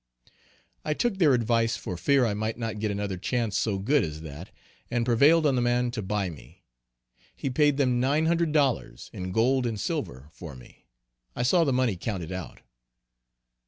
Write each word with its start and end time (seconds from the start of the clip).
I 0.83 0.95
took 0.95 1.19
their 1.19 1.35
advice 1.35 1.77
for 1.77 1.95
fear 1.95 2.25
I 2.25 2.33
might 2.33 2.57
not 2.57 2.79
get 2.79 2.89
another 2.89 3.17
chance 3.17 3.55
so 3.55 3.77
good 3.77 4.03
as 4.03 4.21
that, 4.21 4.49
and 4.89 5.05
prevailed 5.05 5.45
on 5.45 5.55
the 5.55 5.61
man 5.61 5.91
to 5.91 6.01
buy 6.01 6.27
me. 6.31 6.63
He 7.35 7.51
paid 7.51 7.77
them 7.77 7.99
nine 7.99 8.25
hundred 8.25 8.51
dollars, 8.51 9.11
in 9.13 9.31
gold 9.31 9.67
and 9.67 9.79
silver, 9.79 10.29
for 10.31 10.55
me. 10.55 10.87
I 11.35 11.43
saw 11.43 11.63
the 11.65 11.71
money 11.71 11.97
counted 11.97 12.31
out. 12.31 12.61